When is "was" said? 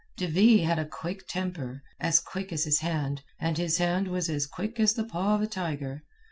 4.07-4.29